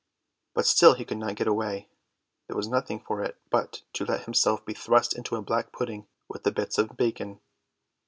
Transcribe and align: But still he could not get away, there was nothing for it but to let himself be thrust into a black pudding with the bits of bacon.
But 0.55 0.65
still 0.65 0.95
he 0.95 1.05
could 1.05 1.19
not 1.19 1.35
get 1.35 1.45
away, 1.45 1.87
there 2.47 2.55
was 2.57 2.67
nothing 2.67 2.99
for 2.99 3.21
it 3.23 3.37
but 3.51 3.83
to 3.93 4.03
let 4.03 4.23
himself 4.23 4.65
be 4.65 4.73
thrust 4.73 5.15
into 5.15 5.35
a 5.35 5.43
black 5.43 5.71
pudding 5.71 6.07
with 6.27 6.41
the 6.41 6.51
bits 6.51 6.79
of 6.79 6.97
bacon. 6.97 7.39